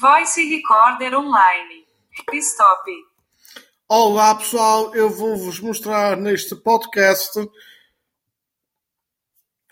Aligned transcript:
Voice 0.00 0.42
Recorder 0.42 1.14
Online. 1.14 1.86
Stop. 2.32 2.90
Olá 3.86 4.34
pessoal, 4.34 4.94
eu 4.94 5.10
vou-vos 5.10 5.60
mostrar 5.60 6.16
neste 6.16 6.56
podcast 6.56 7.38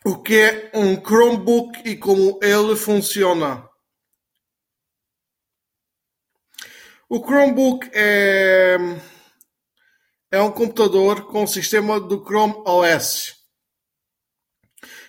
o 0.05 0.23
que 0.23 0.37
é 0.39 0.71
um 0.75 1.03
Chromebook 1.03 1.81
e 1.83 1.97
como 1.97 2.39
ele 2.43 2.77
funciona. 2.77 3.67
O 7.09 7.25
Chromebook 7.25 7.89
é, 7.95 8.77
é 10.31 10.43
um 10.43 10.53
computador 10.53 11.25
com 11.25 11.45
o 11.45 11.49
sistema 11.49 11.99
do 11.99 12.23
Chrome 12.23 12.63
OS. 12.67 13.35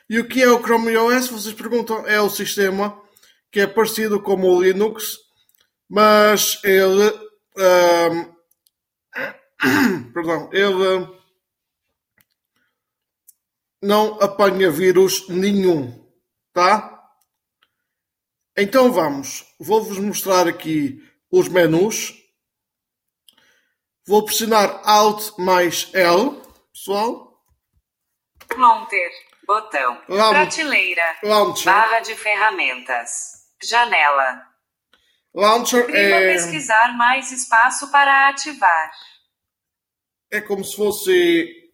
E 0.09 0.17
o 0.17 0.25
que 0.29 0.41
é 0.41 0.49
o 0.49 0.61
Chrome 0.61 0.95
OS? 0.95 1.27
Vocês 1.27 1.53
perguntam, 1.53 2.07
é 2.07 2.21
o 2.21 2.29
sistema 2.29 3.08
que 3.51 3.59
é 3.61 3.67
parecido 3.67 4.21
com 4.21 4.35
o 4.41 4.61
Linux, 4.61 5.17
mas 5.89 6.59
ele, 6.63 7.09
um, 7.57 8.35
perdão, 10.13 10.49
ele 10.53 11.19
não 13.81 14.19
apanha 14.21 14.69
vírus 14.69 15.27
nenhum, 15.29 16.05
tá? 16.53 16.95
Então 18.57 18.91
vamos, 18.91 19.45
vou-vos 19.59 19.97
mostrar 19.97 20.47
aqui 20.47 21.01
os 21.31 21.47
menus. 21.47 22.15
Vou 24.05 24.25
pressionar 24.25 24.81
Alt 24.83 25.37
mais 25.37 25.89
L, 25.93 26.41
pessoal. 26.73 27.41
Monter. 28.57 29.11
Botão. 29.45 30.01
Lam- 30.09 30.29
Prateleira. 30.31 31.17
Launcher. 31.23 31.71
Barra 31.71 31.99
de 32.01 32.15
ferramentas. 32.15 33.38
Janela. 33.63 34.45
Launcher 35.33 35.85
Prima 35.85 35.99
é, 35.99 36.33
pesquisar 36.33 36.97
mais 36.97 37.31
espaço 37.31 37.91
para 37.91 38.29
ativar. 38.29 38.91
é 40.31 40.41
como 40.41 40.63
se 40.63 40.75
fosse 40.75 41.71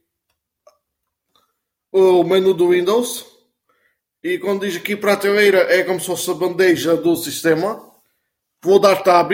o 1.91 2.23
menu 2.23 2.53
do 2.53 2.69
Windows. 2.69 3.25
E 4.23 4.39
quando 4.39 4.61
diz 4.67 4.75
aqui 4.75 4.95
prateleira 4.95 5.59
é 5.73 5.83
como 5.83 5.99
se 5.99 6.07
fosse 6.07 6.29
a 6.31 6.33
bandeja 6.33 6.97
do 6.97 7.15
sistema. 7.15 7.79
Vou 8.63 8.79
dar 8.79 9.01
Tab. 9.03 9.31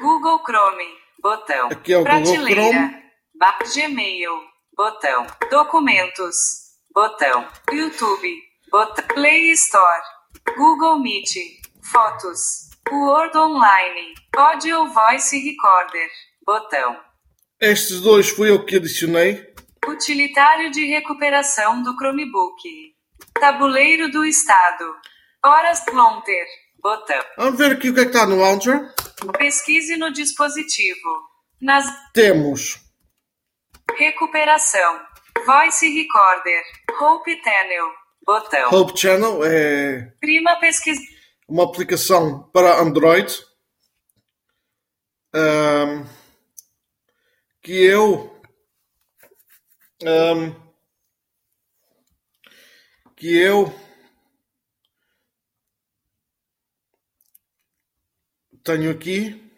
Google 0.00 0.38
Chrome. 0.44 0.86
Botão. 1.20 1.68
Aqui 1.68 1.92
é 1.92 1.98
o 1.98 2.04
Google 2.04 2.22
Prateleira. 2.22 2.62
Chrome. 2.62 3.02
Ba- 3.34 3.58
Gmail. 3.74 4.32
Botão. 4.74 5.26
Documentos. 5.50 6.36
Botão. 6.94 7.46
YouTube. 7.70 8.42
Botão. 8.70 9.06
Play 9.08 9.50
Store. 9.52 10.02
Google 10.56 10.98
Meet. 10.98 11.60
Fotos. 11.82 12.70
Word 12.90 13.36
Online. 13.36 14.14
Audio 14.36 14.86
Voice 14.92 15.38
Recorder. 15.38 16.08
Botão. 16.44 17.00
Estes 17.60 18.00
dois 18.00 18.28
fui 18.30 18.50
eu 18.50 18.64
que 18.64 18.76
adicionei. 18.76 19.52
Utilitário 19.86 20.70
de 20.70 20.86
recuperação 20.86 21.82
do 21.82 21.94
Chromebook. 21.96 22.94
Tabuleiro 23.38 24.10
do 24.10 24.24
estado. 24.24 24.84
Horas 25.44 25.84
Monter. 25.92 26.46
Botão. 26.82 27.22
Vamos 27.36 27.58
ver 27.58 27.72
aqui 27.72 27.90
o 27.90 27.94
que 27.94 28.00
é 28.00 28.04
que 28.04 28.10
está 28.10 28.26
no 28.26 28.36
Launcher. 28.36 28.94
Pesquise 29.38 29.96
no 29.96 30.12
dispositivo. 30.12 31.28
Nas 31.60 31.86
Temos 32.12 32.90
recuperação. 34.00 35.00
Voice 35.44 35.86
Recorder. 35.88 36.62
Hope 37.00 37.38
Channel. 37.42 37.99
Botão. 38.24 38.70
Hope 38.72 38.98
Channel, 38.98 39.44
é 39.44 40.12
Prima 40.20 40.58
pesquisa. 40.60 41.00
uma 41.48 41.64
aplicação 41.64 42.44
para 42.52 42.80
Android 42.80 43.32
ahm, 45.34 46.04
que 47.62 47.72
eu 47.84 48.40
ahm, 50.04 50.54
que 53.16 53.36
eu 53.36 53.72
tenho 58.62 58.90
aqui 58.90 59.50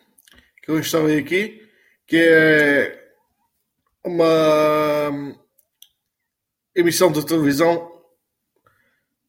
que 0.62 0.70
eu 0.70 0.78
instalei 0.78 1.18
aqui 1.18 1.68
que 2.06 2.16
é 2.16 3.14
uma 4.04 4.24
emissão 6.74 7.10
de 7.12 7.24
televisão 7.26 7.91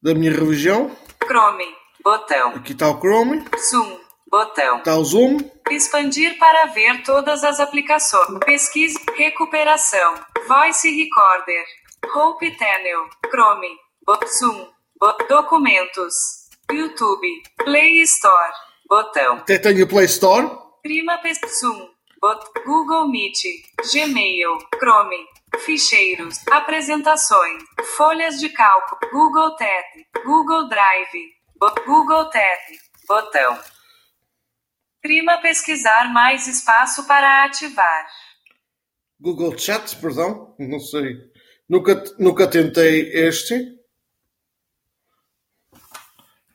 da 0.04 0.14
minha 0.14 0.32
região 0.32 0.92
Chrome. 1.26 1.66
Botão. 2.04 2.50
aqui 2.50 2.74
está 2.74 2.90
o 2.90 3.00
Chrome 3.00 3.44
Zoom. 3.70 3.98
Botão. 4.30 4.78
está 4.80 4.96
o 4.98 5.04
Zoom 5.06 5.38
Expandir 5.72 6.38
para 6.38 6.66
ver 6.68 7.02
todas 7.04 7.44
as 7.44 7.60
aplicações. 7.60 8.38
Pesquisa. 8.46 9.00
Recuperação. 9.16 10.16
Voice 10.48 10.90
Recorder. 10.90 11.64
Hope 12.14 12.46
Channel. 12.58 13.10
Chrome. 13.32 13.70
Bo- 14.06 14.20
Zoom. 14.28 14.68
Bo- 15.00 15.18
documentos. 15.30 16.14
YouTube. 16.70 17.28
Play 17.64 18.02
Store. 18.02 18.52
Botão. 18.90 19.36
Até 19.38 19.58
tenho 19.58 19.86
o 19.86 19.88
Play 19.88 20.06
Store. 20.06 20.50
Prima 20.82 21.18
Zoom. 21.60 21.90
Bot- 22.22 22.46
Google 22.66 23.08
Meet. 23.10 23.38
Gmail. 23.94 24.58
Chrome. 24.78 25.18
Ficheiros. 25.60 26.38
Apresentações. 26.52 27.64
Folhas 27.98 28.40
de 28.40 28.50
cálculo. 28.50 29.00
Google 29.12 29.56
Tab. 29.56 30.24
Google 30.26 30.68
Drive. 30.68 31.34
Google 31.86 32.30
Tab. 32.30 32.60
Botão. 33.08 33.60
Prima 35.02 35.38
pesquisar 35.42 36.14
mais 36.14 36.48
espaço 36.48 37.06
para 37.06 37.46
ativar. 37.46 38.08
Google 39.20 39.58
Chat, 39.58 39.96
perdão. 39.98 40.56
Não 40.60 40.80
sei. 40.80 41.18
Nunca, 41.68 42.04
nunca 42.20 42.48
tentei 42.48 43.10
este. 43.14 43.84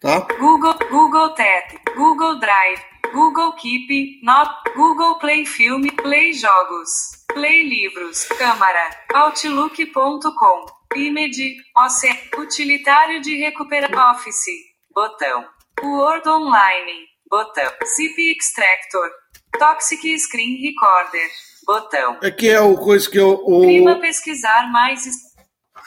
Tá? 0.00 0.20
Google, 0.38 0.78
Google 0.91 1.34
Tab, 1.34 1.94
Google 1.97 2.38
Drive, 2.38 2.81
Google 3.12 3.52
Keep, 3.52 4.20
Not, 4.22 4.50
Google 4.76 5.19
Play 5.19 5.44
Filme, 5.44 5.91
Play 5.92 6.32
Jogos, 6.32 7.24
Play 7.32 7.69
Livros, 7.69 8.24
Câmara, 8.26 8.91
Outlook.com, 9.14 10.66
Image, 10.96 11.56
OC, 11.76 12.38
Utilitário 12.38 13.20
de 13.20 13.36
Recuperação 13.36 14.12
Office, 14.12 14.46
botão, 14.94 15.44
Word 15.82 16.28
Online, 16.28 17.06
botão, 17.30 17.70
Zip 17.96 18.20
Extractor, 18.36 19.10
Toxic 19.58 20.19
Screen 20.19 20.56
Recorder, 20.62 21.30
botão, 21.66 22.19
Aqui 22.22 22.48
é 22.48 22.60
o 22.60 22.76
coisa 22.76 23.10
que 23.10 23.19
eu. 23.19 23.30
O, 23.44 23.60
Prima 23.62 24.00
pesquisar 24.00 24.70
mais 24.70 25.04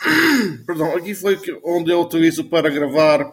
perdão, 0.66 0.96
aqui 0.96 1.14
foi 1.14 1.38
onde 1.64 1.92
eu 1.92 2.02
utilizo 2.02 2.50
para 2.50 2.70
gravar 2.70 3.32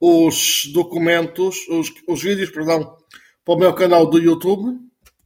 os 0.00 0.64
documentos, 0.72 1.68
os, 1.68 1.92
os 2.08 2.22
vídeos, 2.22 2.50
perdão, 2.50 2.96
para 3.44 3.54
o 3.54 3.58
meu 3.58 3.74
canal 3.74 4.06
do 4.06 4.18
YouTube. 4.18 4.78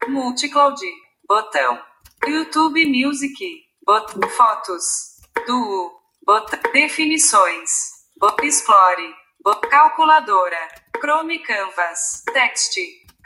Multicloud. 0.09 0.81
Botão. 1.29 1.81
YouTube 2.27 2.87
Music. 2.87 3.65
Bot 3.85 4.13
fotos. 4.31 5.21
Duo. 5.47 5.91
Bot 6.25 6.57
definições. 6.73 7.71
Bot 8.19 8.47
explore. 8.47 9.15
Bot 9.43 9.67
calculadora. 9.69 10.69
Chrome 11.01 11.39
Canvas. 11.41 12.23
Text. 12.33 12.79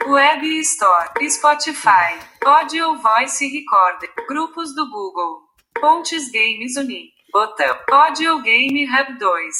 Web 0.05 0.59
Store. 0.61 1.29
Spotify. 1.29 2.19
Audio 2.43 2.97
Voice 2.97 3.45
Recorder. 3.45 4.09
Grupos 4.27 4.73
do 4.73 4.89
Google. 4.89 5.41
Pontes 5.79 6.31
Games 6.31 6.75
Uni. 6.77 7.13
Botão. 7.31 7.77
Audio 7.91 8.41
Game 8.41 8.85
Hub 8.85 9.19
2. 9.19 9.55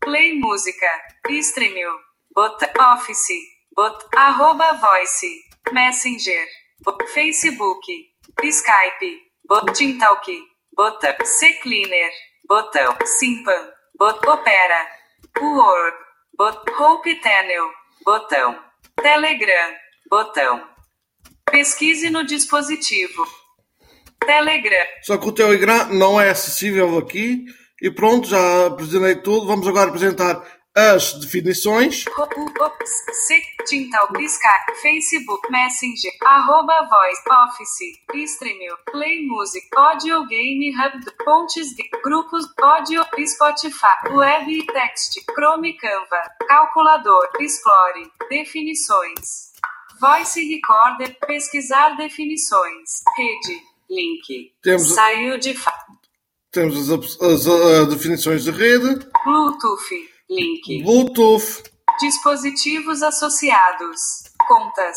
Play 0.00 0.38
Música. 0.38 0.86
Streamio. 1.28 1.90
Botão. 2.34 2.68
Office. 2.92 3.57
Bot 3.78 3.94
arroba 4.16 4.72
Voice. 4.80 5.30
Messenger. 5.72 6.44
Bot 6.84 6.98
Facebook. 7.14 7.86
Skype. 8.42 9.20
Bot 9.48 9.72
Tintalk. 9.72 10.26
Botão. 10.76 11.14
C-Cleaner. 11.22 12.10
Botão. 12.48 12.96
Simpan. 13.04 13.70
Bot 13.96 14.18
Opera. 14.26 14.84
Word. 15.40 15.96
Bot 16.36 16.58
Hope 16.76 17.20
Channel. 17.22 17.70
Botão. 18.04 18.58
Telegram. 19.00 19.76
Botão. 20.10 20.60
Pesquise 21.48 22.10
no 22.10 22.26
dispositivo. 22.26 23.28
Telegram. 24.26 24.86
Só 25.02 25.18
que 25.18 25.28
o 25.28 25.32
Telegram 25.32 25.86
não 25.90 26.20
é 26.20 26.30
acessível 26.30 26.98
aqui. 26.98 27.44
E 27.80 27.92
pronto, 27.92 28.26
já 28.26 28.66
apresentei 28.66 29.22
tudo. 29.22 29.46
Vamos 29.46 29.68
agora 29.68 29.88
apresentar 29.88 30.44
as 30.78 31.12
definições. 31.14 32.04
C, 32.04 33.34
Tintal, 33.66 34.08
Skype, 34.20 34.80
Facebook, 34.80 35.50
Messenger, 35.50 36.12
arroba 36.24 36.88
Voice, 36.88 37.22
Office, 37.28 38.30
Streamio, 38.30 38.76
Play 38.90 39.26
Music, 39.26 39.66
Audio 39.76 40.26
Game 40.26 40.70
Hub, 40.76 41.04
Pontes, 41.24 41.74
Grupos, 42.04 42.46
Audio, 42.62 43.04
Spotify, 43.26 44.08
Web 44.12 44.52
e 44.52 44.66
Text, 44.66 45.20
Chrome 45.34 45.76
Canva, 45.76 46.22
Calculador, 46.46 47.28
Explore, 47.40 48.10
Definições. 48.30 49.48
Voice 50.00 50.40
Recorder, 50.54 51.18
pesquisar 51.26 51.96
definições, 51.96 53.02
rede, 53.16 53.60
link. 53.90 54.52
Temos- 54.62 54.94
Saiu 54.94 55.38
de 55.38 55.54
fa... 55.54 55.74
Temos 56.52 56.88
as, 56.90 57.20
as, 57.20 57.46
as 57.48 57.88
definições 57.88 58.44
de 58.44 58.52
rede. 58.52 59.06
Bluetooth, 59.24 60.08
link. 60.28 60.82
Bluetooth. 60.82 61.62
Dispositivos 62.00 63.02
associados. 63.02 64.00
Contas. 64.46 64.96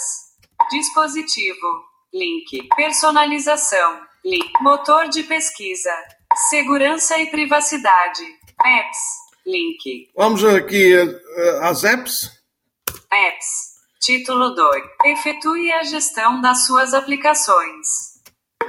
Dispositivo. 0.69 1.83
Link. 2.13 2.67
Personalização. 2.75 4.01
Link. 4.23 4.51
Motor 4.61 5.09
de 5.09 5.23
pesquisa. 5.23 5.93
Segurança 6.49 7.17
e 7.17 7.27
privacidade. 7.31 8.23
Apps. 8.63 8.97
Link. 9.45 10.11
Vamos 10.15 10.43
aqui 10.43 10.93
eh, 10.93 11.59
às 11.61 11.83
apps. 11.83 12.29
Apps. 13.11 13.71
Título 13.99 14.53
2. 14.55 14.83
Efetue 15.05 15.71
a 15.73 15.83
gestão 15.83 16.41
das 16.41 16.65
suas 16.65 16.93
aplicações. 16.93 17.87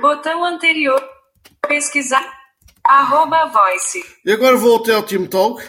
Botão 0.01 0.45
anterior. 0.45 1.03
Pesquisar. 1.67 2.42
Arroba 2.93 3.47
voice. 3.47 4.05
E 4.23 4.31
agora 4.33 4.55
vou 4.55 4.77
até 4.77 4.93
ao 4.93 5.03
Team 5.03 5.27
Talk. 5.27 5.65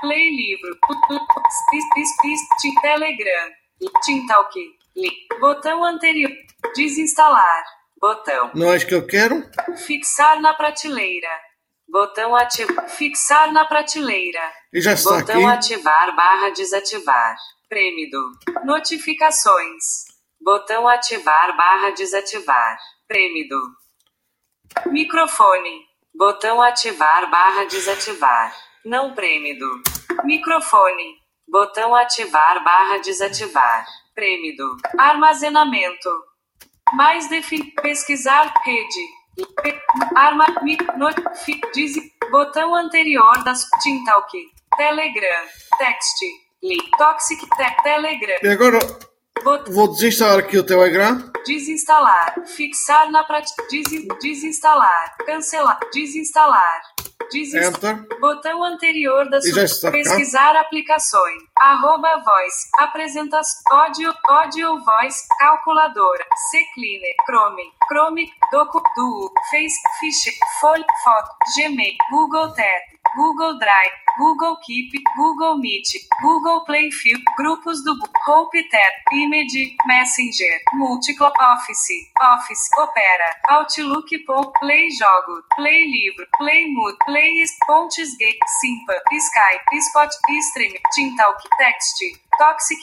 Play 0.00 0.30
livro. 0.34 0.78
Telegram. 2.80 3.50
Tintalk. 4.02 4.54
Botão 5.38 5.84
anterior. 5.84 6.32
Desinstalar. 6.74 7.62
Botão. 8.00 8.50
Não 8.54 8.72
é 8.72 8.78
isto 8.78 8.88
que 8.88 8.94
eu 8.94 9.06
quero. 9.06 9.44
Fixar 9.86 10.40
na 10.40 10.54
prateleira. 10.54 11.28
Botão 11.92 12.34
ativar. 12.34 12.88
Fixar 12.88 13.52
na 13.52 13.66
prateleira. 13.66 14.40
E 14.72 14.80
já 14.80 14.94
está 14.94 15.10
Botão 15.10 15.46
aqui. 15.46 15.74
ativar 15.74 16.16
barra 16.16 16.48
desativar. 16.48 17.36
Prêmido. 17.68 18.18
Notificações. 18.64 20.06
Botão 20.40 20.88
ativar 20.88 21.54
barra 21.54 21.90
desativar. 21.90 22.78
Prêmido. 23.06 23.60
Microfone. 24.86 25.84
Botão 26.14 26.62
ativar 26.62 27.30
barra 27.30 27.64
desativar. 27.66 28.56
Não 28.86 29.14
prêmido. 29.14 29.66
Microfone. 30.24 31.18
Botão 31.46 31.94
ativar 31.94 32.64
barra 32.64 32.98
desativar. 33.00 33.84
Prêmido. 34.14 34.78
Armazenamento. 34.98 36.08
Mais 36.94 37.28
defin... 37.28 37.70
Pesquisar 37.82 38.50
rede. 38.64 39.21
Arma... 40.16 40.46
Diz... 41.74 41.94
Botão 42.30 42.74
anterior 42.74 43.42
das... 43.44 43.68
Tintalk. 43.82 44.30
Telegram. 44.76 45.46
Text. 45.78 46.18
Link. 46.62 46.90
Toxic. 46.96 47.40
Te... 47.40 47.82
Telegram. 47.82 48.38
E 48.42 48.48
agora 48.48 48.78
Bot... 49.42 49.70
vou 49.70 49.88
desinstalar 49.88 50.38
aqui 50.38 50.58
o 50.58 50.64
Telegram. 50.64 51.31
Desinstalar. 51.46 52.34
Fixar 52.46 53.10
na 53.10 53.24
prática. 53.24 53.62
Desin... 53.70 54.08
Desinstalar. 54.20 55.16
Cancelar. 55.26 55.78
Desinstalar. 55.92 56.82
Enter. 57.34 58.20
Botão 58.20 58.62
anterior 58.62 59.28
da 59.30 59.40
sua. 59.40 59.90
Pesquisar 59.90 60.54
aplicações. 60.56 61.42
Arroba 61.58 62.22
voice. 62.22 62.68
Apresentação. 62.78 63.62
Audio. 63.72 64.12
Audio 64.26 64.84
voice. 64.84 65.26
Calculadora. 65.38 66.24
C-Cleaner. 66.50 67.14
Chrome. 67.26 67.62
Chrome. 67.88 68.30
Docu. 68.50 68.82
Duo. 68.96 69.32
Face. 69.50 69.80
Fish. 70.00 70.30
Folha. 70.60 70.84
Foto. 71.04 71.30
Gmail. 71.56 71.96
Google 72.10 72.52
Tab. 72.54 72.91
Google 73.16 73.58
Drive. 73.58 73.96
Google 74.18 74.56
Keep. 74.64 74.92
Google 75.16 75.58
Meet. 75.58 75.88
Google 76.22 76.64
Playfield. 76.66 77.22
Grupos 77.38 77.82
do 77.84 77.96
Hope 78.26 78.62
Tab. 78.70 78.92
Image. 79.12 79.76
Messenger. 79.86 80.54
Multiclo. 80.74 81.30
Office. 81.40 81.92
Office. 82.20 82.68
Opera. 82.78 83.30
Outlook. 83.50 84.08
Play 84.60 84.88
Jogo. 84.88 85.42
Play 85.56 85.84
Livro. 85.86 86.26
Play 86.38 86.66
Mood. 86.68 86.94
Play 87.04 87.44
Pontes 87.66 88.16
Gay. 88.18 88.38
Simpa. 88.60 88.94
Skype. 89.12 89.80
Spot. 89.90 90.12
Stream. 90.50 90.72
Tintalk. 90.94 91.38
Text. 91.60 91.98
Toxic. 92.38 92.80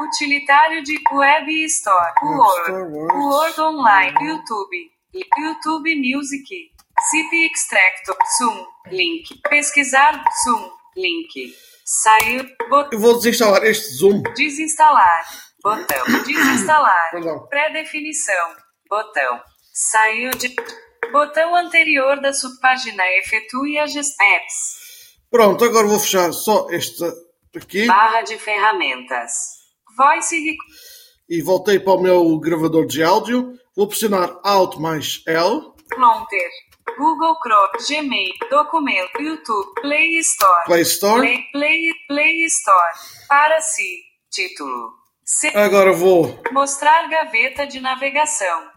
Utilitário 0.00 0.82
de 0.82 0.98
Web. 1.12 1.48
Store, 1.68 2.12
Word. 2.22 2.92
Word 2.92 3.58
Online. 3.58 4.14
YouTube. 4.20 4.90
YouTube 5.14 5.94
Music. 5.96 6.72
Zip 7.08 7.46
Extractor. 7.46 8.16
Zoom. 8.38 8.66
Link. 8.90 9.40
Pesquisar. 9.48 10.22
Zoom. 10.44 10.70
Link. 10.96 11.54
Sair. 11.84 12.46
Botão. 12.68 12.90
Eu 12.92 12.98
vou 12.98 13.14
desinstalar 13.16 13.64
este 13.64 13.94
Zoom. 13.94 14.22
Desinstalar. 14.34 15.26
Botão. 15.62 16.04
Desinstalar. 16.26 17.10
Pré-definição. 17.48 18.56
Botão. 18.88 19.40
Saiu 19.72 20.30
de. 20.32 20.54
Botão 21.12 21.56
anterior 21.56 22.20
da 22.20 22.32
subpágina 22.32 23.02
efetue 23.18 23.78
a 23.78 23.86
gestão. 23.86 24.26
Pronto, 25.30 25.64
agora 25.64 25.86
vou 25.86 25.98
fechar 25.98 26.32
só 26.32 26.68
este 26.70 27.04
aqui. 27.56 27.86
Barra 27.86 28.22
de 28.22 28.38
ferramentas. 28.38 29.32
Voice. 29.96 30.56
E 31.28 31.42
voltei 31.42 31.80
para 31.80 31.94
o 31.94 32.02
meu 32.02 32.38
gravador 32.38 32.86
de 32.86 33.02
áudio. 33.02 33.54
Vou 33.76 33.88
pressionar 33.88 34.38
Alt 34.44 34.76
mais 34.76 35.22
L. 35.26 35.72
Pronter. 35.88 36.50
Google 36.96 37.36
Chrome. 37.42 37.70
Gmail. 37.88 38.32
Documento. 38.50 39.20
YouTube. 39.20 39.80
Play 39.80 40.18
Store. 40.18 40.64
Play 40.64 40.82
Store. 40.82 41.20
Play, 41.20 41.44
Play, 41.52 41.92
Play 42.08 42.44
Store. 42.46 42.92
Para 43.28 43.60
si. 43.60 44.02
Título. 44.30 44.92
Se... 45.24 45.48
Agora 45.56 45.92
vou 45.92 46.40
Mostrar 46.52 47.08
gaveta 47.08 47.66
de 47.66 47.80
navegação. 47.80 48.68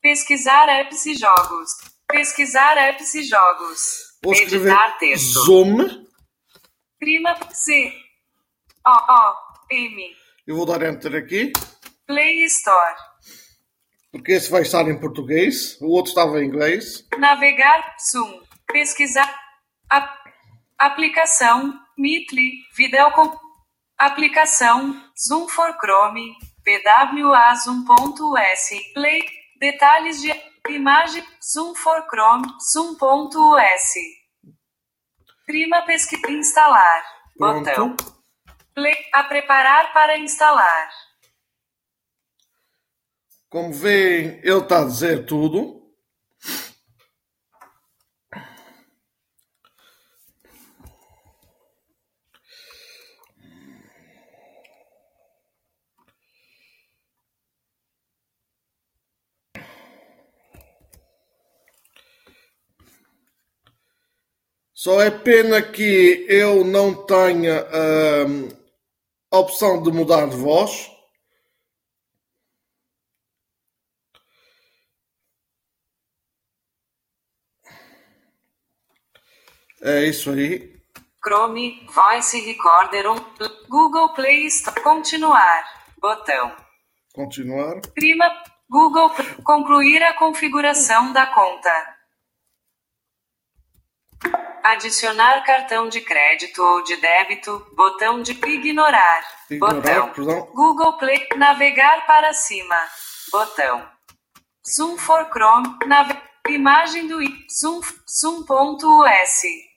Pesquisar 0.00 0.68
apps 0.68 1.06
e 1.06 1.14
jogos. 1.14 1.70
Pesquisar 2.08 2.76
apps 2.76 3.14
e 3.14 3.24
jogos. 3.24 3.80
Vou 4.22 4.32
escrever 4.32 4.70
Editar 4.70 4.98
texto. 4.98 5.44
Zoom. 5.44 6.06
Prima 6.98 7.36
C. 7.52 7.92
O 8.86 8.90
O 8.90 9.34
M. 9.70 10.16
Eu 10.46 10.56
vou 10.56 10.66
dar 10.66 10.82
Enter 10.82 11.14
aqui. 11.14 11.52
Play 12.06 12.44
Store. 12.44 12.94
Porque 14.14 14.30
esse 14.30 14.48
vai 14.48 14.62
estar 14.62 14.88
em 14.88 14.96
português. 15.00 15.76
O 15.80 15.88
outro 15.90 16.10
estava 16.10 16.40
em 16.40 16.46
inglês. 16.46 17.04
Navegar 17.18 17.96
Zoom. 17.98 18.40
Pesquisar. 18.68 19.28
A- 19.90 20.18
aplicação. 20.78 21.74
Meetly. 21.98 22.52
Videocom. 22.76 23.36
Aplicação. 23.98 24.94
Zoom 25.18 25.48
for 25.48 25.76
Chrome. 25.80 26.32
PWA 26.64 27.54
Zoom.us. 27.56 28.92
Play. 28.94 29.24
Detalhes 29.58 30.20
de 30.22 30.32
imagem. 30.70 31.24
Zoom 31.42 31.74
for 31.74 32.06
Chrome. 32.08 32.46
Zoom.us. 32.72 33.92
Prima 35.44 35.82
pesquisa. 35.82 36.30
Instalar. 36.30 37.04
Botão. 37.36 37.64
Pronto. 37.96 38.14
Play. 38.76 38.94
A 39.12 39.24
preparar 39.24 39.92
para 39.92 40.16
instalar. 40.18 40.88
Como 43.54 43.72
veem, 43.72 44.40
ele 44.42 44.58
está 44.58 44.82
a 44.82 44.84
dizer 44.84 45.26
tudo. 45.26 45.80
Só 64.72 65.00
é 65.00 65.12
pena 65.12 65.62
que 65.62 66.26
eu 66.28 66.64
não 66.64 67.06
tenha 67.06 67.64
hum, 68.26 68.48
a 69.30 69.38
opção 69.38 69.80
de 69.80 69.92
mudar 69.92 70.26
de 70.28 70.34
voz. 70.34 70.93
É 79.84 80.02
isso 80.06 80.30
aí. 80.30 80.72
Chrome, 81.22 81.86
Voice 81.90 82.40
Recorder 82.40 83.10
1, 83.10 83.16
Google 83.68 84.14
Play 84.14 84.46
Store. 84.46 84.80
Continuar. 84.80 85.62
Botão. 86.00 86.56
Continuar. 87.12 87.82
Prima, 87.94 88.24
Google. 88.68 89.10
Concluir 89.44 90.02
a 90.02 90.14
configuração 90.14 91.12
da 91.12 91.26
conta. 91.26 91.94
Adicionar 94.62 95.44
cartão 95.44 95.90
de 95.90 96.00
crédito 96.00 96.62
ou 96.62 96.82
de 96.82 96.96
débito. 96.96 97.66
Botão 97.76 98.22
de 98.22 98.32
ignorar. 98.32 99.22
Ignorar, 99.50 99.74
Botão. 99.82 100.08
perdão. 100.14 100.46
Google 100.54 100.96
Play. 100.96 101.28
Navegar 101.36 102.06
para 102.06 102.32
cima. 102.32 102.76
Botão. 103.30 103.86
Zoom 104.66 104.96
for 104.96 105.28
Chrome. 105.30 105.76
Nave... 105.86 106.18
Imagem 106.48 107.06
do 107.06 107.22
i. 107.22 107.46
Zoom. 107.50 107.82
Zoom.us. 108.08 109.73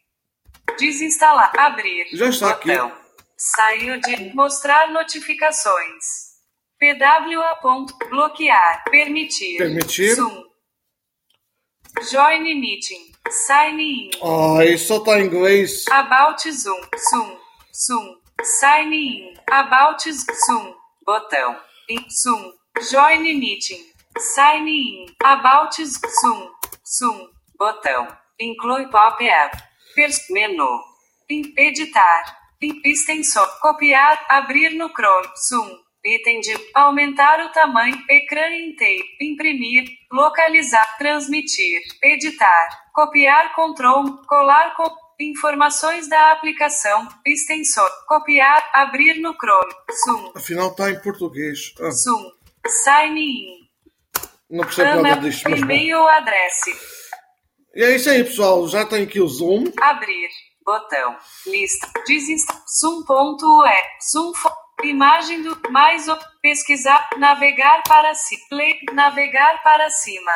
Desinstalar. 0.79 1.51
Abrir. 1.57 2.07
Já 2.13 2.29
está 2.29 2.51
aqui. 2.51 2.69
Botão. 2.69 2.91
Saiu 3.37 3.99
de 4.01 4.33
mostrar 4.33 4.91
notificações. 4.91 6.27
PWA. 6.79 7.55
ponto, 7.61 7.97
Bloquear. 8.09 8.83
Permitir. 8.89 9.57
Permitir. 9.57 10.15
Zoom. 10.15 10.43
Join 12.11 12.43
meeting. 12.43 13.11
Sign 13.29 13.81
in. 13.81 14.11
Ah, 14.23 14.63
isso 14.65 14.87
só 14.87 14.97
está 14.97 15.19
em 15.19 15.25
inglês. 15.25 15.85
About 15.89 16.51
Zoom. 16.51 16.81
Zoom. 17.09 17.39
Zoom. 17.73 18.21
Sign 18.43 18.93
in. 18.95 19.33
About 19.51 20.03
Zoom. 20.11 20.75
Botão. 21.05 21.59
In 21.89 22.05
Zoom. 22.09 22.53
Join 22.91 23.23
meeting. 23.23 23.83
Sign 24.17 24.67
in. 24.67 25.15
About 25.23 25.75
Zoom. 25.83 26.51
Zoom. 26.85 27.29
Botão. 27.57 28.07
Inclui 28.39 28.87
pop-up. 28.89 29.57
Menu. 30.29 30.79
Em- 31.29 31.53
Editar. 31.57 32.37
Em- 32.61 32.81
Extensor. 32.85 33.47
Copiar. 33.59 34.25
Abrir 34.29 34.71
no 34.75 34.89
Chrome. 34.89 35.27
Zoom. 35.49 35.77
Item 36.05 36.39
de 36.39 36.55
aumentar 36.73 37.43
o 37.45 37.49
tamanho, 37.49 37.97
ecrã 38.09 38.47
inteiro, 38.55 39.03
imprimir, 39.19 39.83
localizar, 40.09 40.97
transmitir, 40.97 41.81
editar, 42.01 42.69
copiar. 42.93 43.53
Control, 43.53 44.15
colar 44.25 44.73
com 44.75 44.89
informações 45.19 46.07
da 46.07 46.31
aplicação, 46.31 47.05
extensor, 47.25 47.89
copiar, 48.07 48.69
abrir 48.73 49.19
no 49.19 49.33
Chrome, 49.33 49.73
Zoom, 50.05 50.31
Afinal 50.35 50.69
está 50.69 50.91
em 50.91 51.01
português. 51.01 51.73
Ah, 51.81 51.89
Zoom, 51.91 52.31
sign 52.65 53.19
in, 53.19 53.67
não 54.49 54.63
percebo 54.63 55.01
nada 55.01 55.19
disto, 55.29 55.49
mas 55.49 55.59
e-mail 55.59 56.07
adresse, 56.07 56.71
E 57.77 57.83
é 57.83 57.95
isso 57.95 58.09
aí, 58.09 58.23
pessoal. 58.23 58.67
Já 58.67 58.85
tem 58.85 59.03
aqui 59.03 59.21
o 59.21 59.27
Zoom. 59.27 59.65
abrir, 59.79 60.29
botão, 60.65 61.15
lista, 61.45 61.87
desinstalar, 62.07 62.63
zoom.e, 62.67 64.11
zoom, 64.11 64.31
imagem 64.83 65.43
do, 65.43 65.71
mais, 65.71 66.07
o- 66.07 66.17
pesquisar, 66.41 67.07
navegar 67.17 67.83
para 67.87 68.15
cima, 68.15 68.41
play, 68.49 68.79
navegar 68.93 69.61
para 69.63 69.89
cima, 69.91 70.31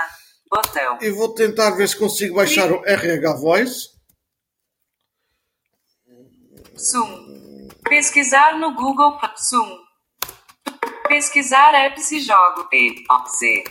botão. 0.50 1.00
E 1.02 1.10
vou 1.10 1.34
tentar 1.34 1.72
ver 1.72 1.90
se 1.90 1.98
consigo 1.98 2.36
baixar 2.36 2.72
o 2.72 2.86
RH 2.86 3.34
Voice. 3.38 3.90
Zoom. 6.78 7.68
Pesquisar 7.84 8.58
no 8.60 8.74
Google. 8.76 9.20
Zoom. 9.38 9.80
Pesquisar 11.08 11.74
apps 11.74 12.12
e 12.12 12.20
jogo. 12.22 12.68
P. 12.70 13.04
O. 13.10 13.26
Z. 13.28 13.64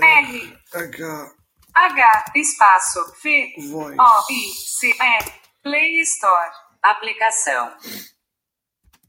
R. 0.00 0.58
H 0.72 1.34
H. 1.78 2.32
Espaço. 2.34 3.00
V. 3.22 3.54
Voice. 3.70 3.96
O. 4.00 4.32
I. 4.32 4.48
C. 4.52 4.88
E. 4.90 5.18
Play 5.62 6.00
Store. 6.00 6.50
Aplicação. 6.82 7.72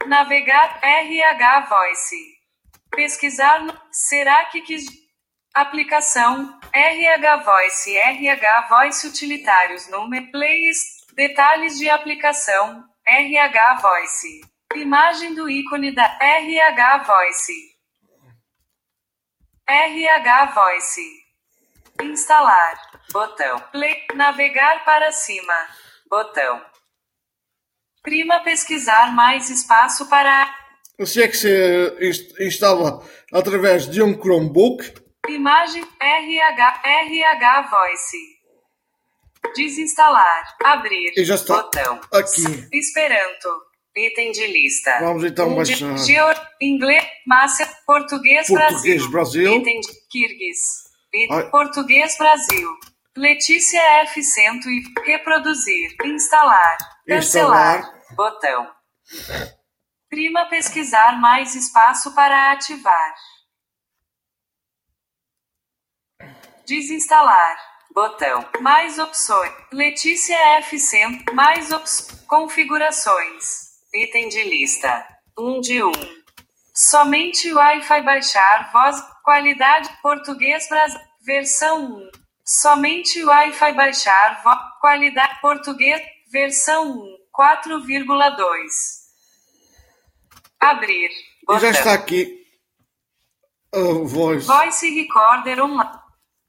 Navegar. 0.05 0.79
RH 0.83 1.61
Voice. 1.61 2.15
Pesquisar 2.91 3.63
no. 3.63 3.73
Será 3.91 4.45
que 4.45 4.61
quis. 4.61 4.85
Aplicação. 5.53 6.59
RH 6.71 7.38
Voice. 7.38 7.97
RH 7.97 8.67
Voice 8.69 9.07
Utilitários. 9.07 9.88
Número. 9.89 10.29
Play. 10.31 10.69
Detalhes 11.15 11.79
de 11.79 11.89
aplicação. 11.89 12.83
RH 13.07 13.79
Voice. 13.81 14.41
Imagem 14.75 15.33
do 15.33 15.49
ícone 15.49 15.91
da 15.91 16.05
RH 16.21 16.97
Voice. 16.99 17.53
RH 19.67 20.45
Voice. 20.45 21.18
Instalar. 22.01 22.79
Botão. 23.12 23.60
Play. 23.72 24.06
Navegar 24.15 24.84
para 24.86 25.12
cima. 25.12 25.53
Botão. 26.10 26.62
Prima 28.01 28.39
pesquisar 28.44 29.13
mais 29.13 29.50
espaço 29.50 30.08
para. 30.10 30.53
Se 31.06 31.22
é 31.24 31.27
que 31.27 31.38
se 31.38 31.98
inst- 32.01 32.39
instala 32.39 33.01
através 33.34 33.89
de 33.89 34.01
um 34.01 34.13
Chromebook. 34.20 34.94
Imagem. 35.27 35.86
RH. 36.00 36.82
RH 36.86 37.62
Voice. 37.70 38.18
Desinstalar. 39.56 40.44
Abrir. 40.63 41.13
E 41.18 41.24
já 41.24 41.36
está 41.36 41.56
Botão. 41.56 42.00
aqui. 42.13 42.68
Esperanto. 42.74 43.70
Item 43.96 44.32
de 44.32 44.48
lista. 44.48 45.00
Vamos 45.01 45.24
então 45.25 45.56
baixar. 45.56 45.98
Geo, 45.98 46.25
inglês, 46.62 47.03
massa, 47.27 47.65
português, 47.86 48.48
Português, 48.48 49.06
Brasil. 49.10 49.58
Item 49.58 49.79
de 49.82 49.88
Kirguis. 50.10 50.88
Português 51.51 52.17
Brasil. 52.17 52.69
Letícia 53.17 53.81
F100 54.05 54.65
e 54.65 55.01
reproduzir. 55.05 55.95
Instalar. 56.05 56.77
Cancelar. 57.07 57.79
Instalar. 57.79 58.15
Botão. 58.15 58.71
Prima 60.09 60.45
pesquisar 60.49 61.19
mais 61.19 61.55
espaço 61.55 62.13
para 62.13 62.51
ativar. 62.51 63.15
Desinstalar. 66.67 67.57
Botão. 67.93 68.47
Mais 68.61 68.99
opções. 68.99 69.51
Letícia 69.73 70.37
F100. 70.61 71.33
Mais 71.33 71.71
opções. 71.71 72.21
Configurações. 72.27 73.69
Item 73.93 74.29
de 74.29 74.43
lista. 74.43 75.07
1 75.37 75.61
de 75.61 75.83
1. 75.83 75.91
Somente 76.73 77.51
Wi-Fi 77.51 78.01
baixar 78.03 78.71
voz. 78.71 79.03
Qualidade. 79.29 79.89
Português 80.01 80.67
Brasil. 80.67 81.00
Versão 81.21 81.86
1. 81.86 82.09
Somente 82.43 83.24
Wi-Fi 83.24 83.74
baixar 83.74 84.41
voz. 84.43 84.57
Qualidade. 84.81 85.39
Português. 85.39 86.01
Versão 86.31 87.00
1. 87.00 87.17
4,2. 87.31 88.39
Abrir. 90.59 91.12
Botão. 91.45 91.59
já 91.59 91.69
está 91.69 91.93
aqui 91.93 92.43
a 93.71 93.77
Voice 94.03 94.48
Voice 94.48 94.89
Recorder 94.89 95.63
online. 95.63 96.00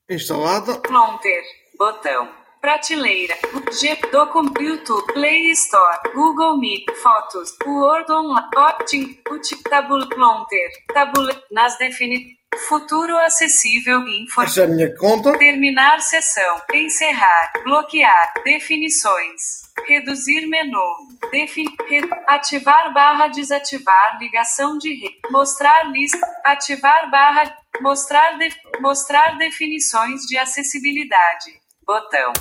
instalada. 0.08 0.80
Plonter. 0.80 1.44
Botão. 1.78 2.34
Prateleira. 2.60 3.34
G. 3.72 3.96
Docum. 4.12 4.46
YouTube. 4.60 5.12
Play 5.12 5.50
Store. 5.52 5.98
Google 6.14 6.58
Meet. 6.58 6.90
Fotos. 7.02 7.56
Word 7.66 8.10
Online. 8.10 8.46
Opting. 8.56 9.18
Ut. 9.30 9.62
Tabul. 9.68 10.06
Plonter. 10.08 10.70
Tabule. 10.92 11.32
Nas 11.50 11.76
defini. 11.78 12.38
Futuro 12.68 13.16
acessível. 13.18 14.06
Info. 14.08 14.42
Esta 14.42 14.62
é 14.62 14.64
a 14.64 14.68
minha 14.68 14.94
conta. 14.96 15.38
Terminar 15.38 16.00
sessão. 16.00 16.60
Encerrar. 16.74 17.52
Bloquear. 17.64 18.34
Definições. 18.44 19.62
Reduzir 19.86 20.46
menu. 20.46 21.08
Defi 21.30 21.64
re- 21.88 22.10
ativar 22.26 22.92
barra 22.92 23.28
desativar 23.28 24.18
ligação 24.20 24.76
de 24.76 24.92
rede. 24.94 25.20
Mostrar 25.30 25.90
lista. 25.90 26.26
Ativar 26.44 27.10
barra. 27.10 27.56
Mostrar, 27.80 28.36
de- 28.36 28.54
mostrar 28.80 29.38
definições 29.38 30.22
de 30.26 30.36
acessibilidade. 30.36 31.59
Botão. 31.90 32.32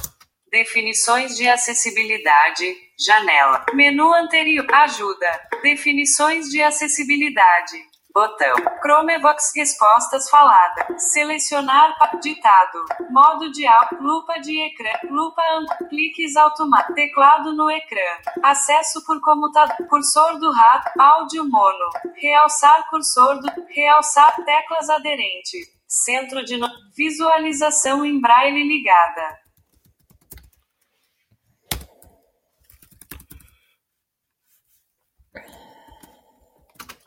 Definições 0.51 1.35
de 1.35 1.49
acessibilidade. 1.49 2.71
Janela. 3.03 3.65
Menu 3.73 4.13
anterior. 4.13 4.63
Ajuda. 4.71 5.25
Definições 5.63 6.49
de 6.51 6.61
acessibilidade. 6.61 7.75
Botão. 8.13 8.55
Chromevox 8.79 9.51
respostas 9.55 10.29
faladas. 10.29 11.11
Selecionar 11.11 11.95
ditado. 12.21 12.85
Modo 13.09 13.51
de 13.51 13.65
aula. 13.65 13.89
Lupa 13.99 14.39
de 14.39 14.55
ecrã. 14.67 14.91
Lupa. 15.09 15.41
Cliques 15.89 16.35
automáticos. 16.35 16.93
Teclado 16.93 17.51
no 17.55 17.71
ecrã. 17.71 18.17
Acesso 18.43 19.03
por 19.03 19.19
comutador. 19.19 19.75
Cursor 19.87 20.37
do 20.37 20.51
rato. 20.51 20.91
Áudio 20.95 21.43
mono. 21.49 21.89
Realçar 22.21 22.87
cursor 22.87 23.39
do. 23.39 23.47
Realçar 23.67 24.35
teclas 24.45 24.91
aderente. 24.91 25.78
Centro 25.89 26.45
de 26.45 26.55
no... 26.55 26.69
visualização 26.95 28.05
em 28.05 28.21
braille 28.21 28.63
ligada. 28.63 29.39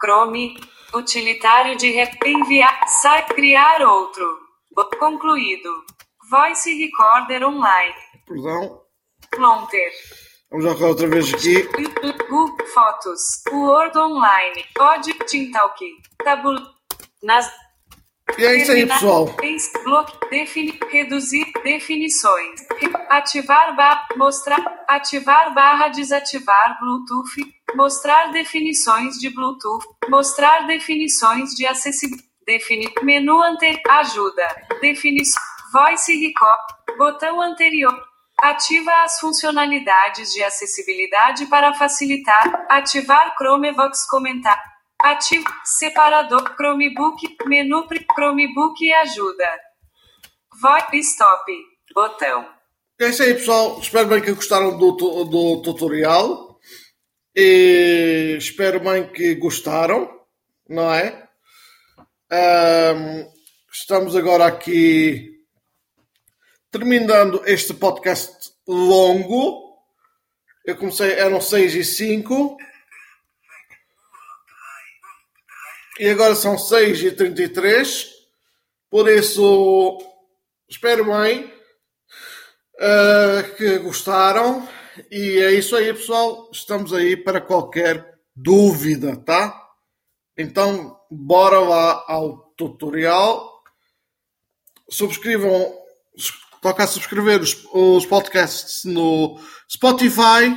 Chrome, 0.02 0.58
utilitário 0.92 1.76
de 1.76 1.94
enviar, 2.26 2.88
sai, 2.88 3.24
criar 3.26 3.82
outro. 3.82 4.26
Concluído. 4.98 5.70
Voice 6.28 6.72
Recorder 6.74 7.44
Online. 7.44 7.94
Perdão. 8.26 8.82
Plonter. 9.30 9.92
Vamos 10.50 10.78
já 10.78 10.86
outra 10.86 11.08
vez 11.08 11.32
aqui. 11.32 11.62
Google 12.28 12.66
Fotos. 12.74 13.42
Word 13.52 13.96
Online. 13.96 14.64
Pod 14.74 15.12
Tintalk. 15.26 15.78
Tabul. 16.24 16.58
Nas. 17.22 17.48
E 18.38 18.44
é 18.44 18.56
isso 18.56 18.72
aí, 18.72 18.86
pessoal. 18.86 19.34
Bloque. 19.84 20.30
Definir. 20.30 20.78
Reduzir. 20.90 21.44
Definições. 21.62 22.60
Ativar 23.08 23.76
barra. 23.76 24.06
Mostrar. 24.16 24.84
Ativar 24.88 25.54
barra 25.54 25.88
desativar 25.88 26.78
Bluetooth. 26.80 27.54
Mostrar 27.74 28.32
definições 28.32 29.16
de 29.16 29.30
Bluetooth. 29.30 29.84
Mostrar 30.08 30.66
definições 30.66 31.50
de 31.50 31.66
acessibilidade. 31.66 32.30
Definir. 32.46 32.92
Menu 33.02 33.40
anterior. 33.42 33.80
Ajuda. 33.88 34.48
Definição. 34.80 35.42
Voice 35.72 36.14
Record. 36.16 36.98
Botão 36.98 37.40
anterior. 37.40 37.96
Ativa 38.40 38.90
as 39.04 39.20
funcionalidades 39.20 40.32
de 40.32 40.42
acessibilidade 40.42 41.46
para 41.46 41.72
facilitar. 41.74 42.66
Ativar 42.68 43.34
Chromevox 43.36 44.06
comentar. 44.08 44.71
Ativo. 45.02 45.46
Separador. 45.64 46.54
Chromebook. 46.56 47.36
Menu. 47.46 47.86
Chromebook 48.14 48.84
e 48.84 48.92
ajuda. 48.92 49.48
Voice 50.60 50.98
Stop. 50.98 51.52
Botão. 51.94 52.48
É 53.00 53.08
isso 53.08 53.22
aí, 53.22 53.34
pessoal. 53.34 53.78
Espero 53.80 54.08
bem 54.08 54.20
que 54.20 54.32
gostaram 54.32 54.78
do, 54.78 54.92
do 54.92 55.62
tutorial. 55.62 56.58
E 57.34 58.36
espero 58.38 58.78
bem 58.78 59.10
que 59.10 59.34
gostaram, 59.34 60.20
não 60.68 60.92
é? 60.92 61.28
Ahm, 62.30 63.26
estamos 63.72 64.14
agora 64.14 64.46
aqui 64.46 65.32
terminando 66.70 67.42
este 67.46 67.74
podcast 67.74 68.52
longo. 68.66 69.78
Eu 70.64 70.76
comecei, 70.76 71.12
eram 71.12 71.40
6 71.40 71.74
e 71.74 71.84
5. 71.84 72.56
E 76.02 76.08
agora 76.08 76.34
são 76.34 76.58
6 76.58 77.00
e 77.00 77.12
33. 77.12 78.10
Por 78.90 79.08
isso, 79.08 79.98
espero 80.68 81.04
bem 81.04 81.44
uh, 82.74 83.54
que 83.56 83.78
gostaram. 83.78 84.68
E 85.08 85.38
é 85.38 85.52
isso 85.52 85.76
aí, 85.76 85.94
pessoal. 85.94 86.50
Estamos 86.52 86.92
aí 86.92 87.16
para 87.16 87.40
qualquer 87.40 88.18
dúvida, 88.34 89.16
tá? 89.16 89.56
Então, 90.36 90.98
bora 91.08 91.60
lá 91.60 92.04
ao 92.08 92.52
tutorial. 92.56 93.62
Subscrevam, 94.90 95.72
toca 96.60 96.82
a 96.82 96.86
subscrever 96.88 97.40
os, 97.40 97.64
os 97.72 98.06
podcasts 98.06 98.82
no 98.84 99.38
Spotify. 99.70 100.50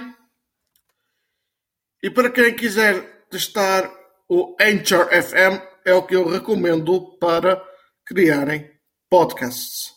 E 2.02 2.10
para 2.10 2.32
quem 2.32 2.56
quiser 2.56 3.28
testar 3.30 4.04
o 4.29 4.55
Anchor 4.60 5.08
FM, 5.08 5.62
é 5.86 5.94
o 5.94 6.03
que 6.03 6.15
eu 6.15 6.27
recomendo 6.27 7.17
para 7.20 7.62
criarem 8.05 8.70
podcasts. 9.10 9.95